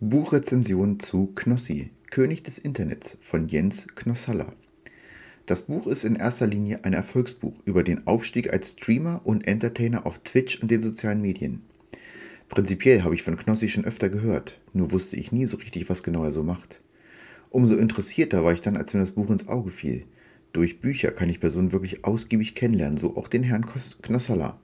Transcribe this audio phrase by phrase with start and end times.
[0.00, 4.52] Buchrezension zu Knossi, König des Internets von Jens Knossalla.
[5.46, 10.04] Das Buch ist in erster Linie ein Erfolgsbuch über den Aufstieg als Streamer und Entertainer
[10.04, 11.62] auf Twitch und den sozialen Medien.
[12.48, 16.02] Prinzipiell habe ich von Knossi schon öfter gehört, nur wusste ich nie so richtig, was
[16.02, 16.80] genau er so macht.
[17.50, 20.06] Umso interessierter war ich dann, als mir das Buch ins Auge fiel.
[20.52, 23.66] Durch Bücher kann ich Personen wirklich ausgiebig kennenlernen, so auch den Herrn
[24.02, 24.58] Knossalla.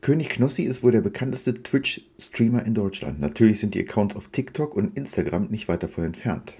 [0.00, 3.18] König Knossi ist wohl der bekannteste Twitch-Streamer in Deutschland.
[3.20, 6.54] Natürlich sind die Accounts auf TikTok und Instagram nicht weit davon entfernt.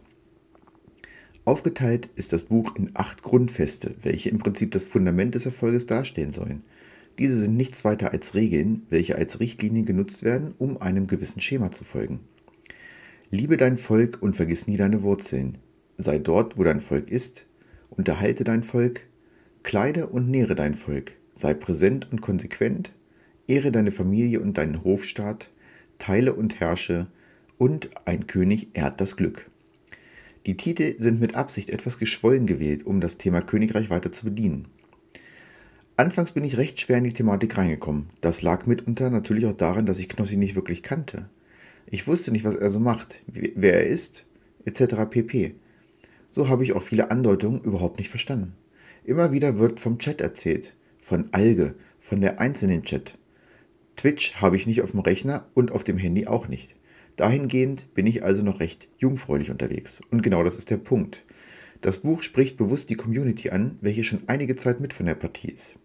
[1.44, 6.32] Aufgeteilt ist das Buch in acht Grundfeste, welche im Prinzip das Fundament des Erfolges darstellen
[6.32, 6.64] sollen.
[7.20, 11.70] Diese sind nichts weiter als Regeln, welche als Richtlinien genutzt werden, um einem gewissen Schema
[11.70, 12.18] zu folgen.
[13.30, 15.58] Liebe dein Volk und vergiss nie deine Wurzeln.
[15.96, 17.46] Sei dort, wo dein Volk ist.
[17.96, 19.02] Unterhalte dein Volk.
[19.62, 21.12] Kleide und nähre dein Volk.
[21.34, 22.92] Sei präsent und konsequent.
[23.46, 25.50] Ehre deine Familie und deinen Hofstaat,
[25.98, 27.06] teile und herrsche,
[27.58, 29.46] und ein König ehrt das Glück.
[30.46, 34.68] Die Titel sind mit Absicht etwas geschwollen gewählt, um das Thema Königreich weiter zu bedienen.
[35.96, 38.10] Anfangs bin ich recht schwer in die Thematik reingekommen.
[38.20, 41.30] Das lag mitunter natürlich auch daran, dass ich Knossi nicht wirklich kannte.
[41.86, 44.26] Ich wusste nicht, was er so macht, wer er ist,
[44.66, 45.08] etc.
[45.08, 45.54] pp.
[46.36, 48.52] So habe ich auch viele Andeutungen überhaupt nicht verstanden.
[49.04, 53.16] Immer wieder wird vom Chat erzählt, von Alge, von der einzelnen Chat.
[53.96, 56.76] Twitch habe ich nicht auf dem Rechner und auf dem Handy auch nicht.
[57.16, 60.02] Dahingehend bin ich also noch recht jungfräulich unterwegs.
[60.10, 61.24] Und genau das ist der Punkt.
[61.80, 65.48] Das Buch spricht bewusst die Community an, welche schon einige Zeit mit von der Partie
[65.48, 65.76] ist.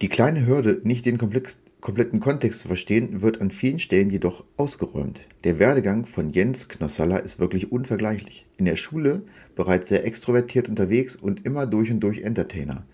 [0.00, 4.44] Die kleine Hürde, nicht den komplex, kompletten Kontext zu verstehen, wird an vielen Stellen jedoch
[4.56, 5.26] ausgeräumt.
[5.44, 8.46] Der Werdegang von Jens Knossalla ist wirklich unvergleichlich.
[8.56, 9.22] In der Schule
[9.54, 12.84] bereits sehr extrovertiert unterwegs und immer durch und durch Entertainer.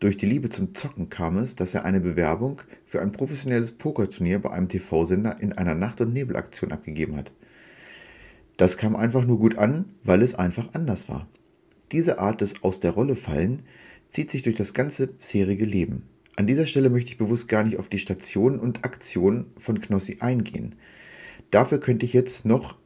[0.00, 4.38] Durch die Liebe zum Zocken kam es, dass er eine Bewerbung für ein professionelles Pokerturnier
[4.38, 7.30] bei einem TV-Sender in einer Nacht- und Nebelaktion abgegeben hat.
[8.56, 11.26] Das kam einfach nur gut an, weil es einfach anders war.
[11.92, 13.62] Diese Art des Aus der Rolle fallen
[14.08, 16.02] zieht sich durch das ganze bisherige Leben.
[16.36, 20.18] An dieser Stelle möchte ich bewusst gar nicht auf die Stationen und Aktionen von Knossi
[20.20, 20.74] eingehen.
[21.50, 22.76] Dafür könnte ich jetzt noch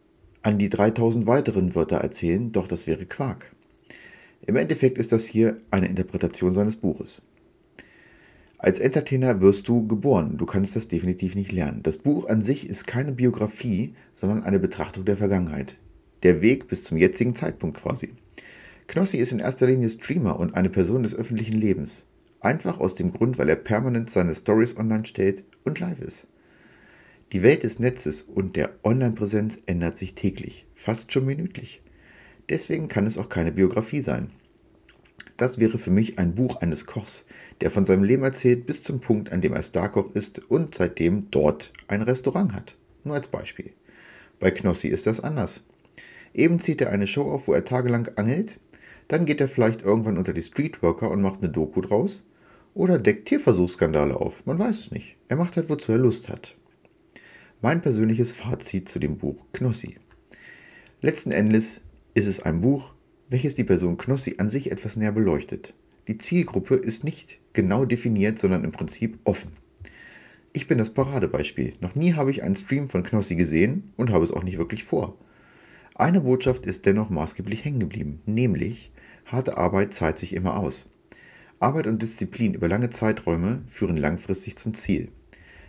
[0.42, 3.50] an die 3000 weiteren Wörter erzählen, doch das wäre Quark.
[4.46, 7.22] Im Endeffekt ist das hier eine Interpretation seines Buches.
[8.58, 11.82] Als Entertainer wirst du geboren, du kannst das definitiv nicht lernen.
[11.82, 15.76] Das Buch an sich ist keine Biografie, sondern eine Betrachtung der Vergangenheit.
[16.22, 18.10] Der Weg bis zum jetzigen Zeitpunkt quasi.
[18.88, 22.06] Knossi ist in erster Linie Streamer und eine Person des öffentlichen Lebens.
[22.40, 26.26] Einfach aus dem Grund, weil er permanent seine Stories online stellt und live ist.
[27.32, 31.82] Die Welt des Netzes und der Online-Präsenz ändert sich täglich, fast schon minütlich.
[32.48, 34.30] Deswegen kann es auch keine Biografie sein.
[35.36, 37.26] Das wäre für mich ein Buch eines Kochs,
[37.60, 41.30] der von seinem Leben erzählt bis zum Punkt, an dem er Starkoch ist und seitdem
[41.30, 42.76] dort ein Restaurant hat.
[43.04, 43.72] Nur als Beispiel.
[44.40, 45.62] Bei Knossi ist das anders.
[46.34, 48.58] Eben zieht er eine Show auf, wo er tagelang angelt,
[49.08, 52.22] dann geht er vielleicht irgendwann unter die Streetworker und macht eine Doku draus
[52.74, 54.44] oder deckt Tierversuchsskandale auf.
[54.46, 55.16] Man weiß es nicht.
[55.28, 56.56] Er macht halt, wozu er Lust hat.
[57.60, 59.96] Mein persönliches Fazit zu dem Buch Knossi.
[61.00, 61.80] Letzten Endes
[62.14, 62.92] ist es ein Buch,
[63.30, 65.74] welches die Person Knossi an sich etwas näher beleuchtet.
[66.06, 69.52] Die Zielgruppe ist nicht genau definiert, sondern im Prinzip offen.
[70.52, 71.74] Ich bin das Paradebeispiel.
[71.80, 74.84] Noch nie habe ich einen Stream von Knossi gesehen und habe es auch nicht wirklich
[74.84, 75.18] vor.
[75.94, 78.92] Eine Botschaft ist dennoch maßgeblich hängen geblieben, nämlich
[79.28, 80.86] harte Arbeit zahlt sich immer aus.
[81.60, 85.10] Arbeit und Disziplin über lange Zeiträume führen langfristig zum Ziel.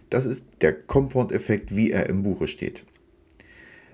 [0.09, 2.83] Das ist der Compound-Effekt, wie er im Buche steht.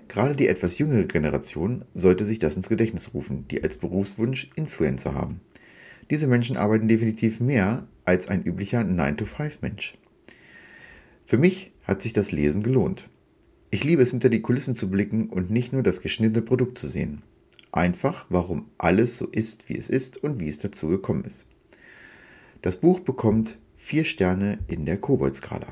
[0.08, 5.14] Gerade die etwas jüngere Generation sollte sich das ins Gedächtnis rufen, die als Berufswunsch Influencer
[5.14, 5.40] haben.
[6.10, 9.94] Diese Menschen arbeiten definitiv mehr als ein üblicher 9-to-5-Mensch.
[11.24, 13.08] Für mich hat sich das Lesen gelohnt.
[13.70, 16.86] Ich liebe es, hinter die Kulissen zu blicken und nicht nur das geschnittene Produkt zu
[16.86, 17.22] sehen.
[17.76, 21.44] Einfach, warum alles so ist, wie es ist und wie es dazu gekommen ist.
[22.62, 25.66] Das Buch bekommt vier Sterne in der Kobold-Skala.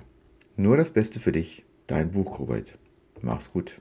[0.58, 2.78] Nur das Beste für dich, dein Buch Kobold.
[3.22, 3.80] Mach's gut.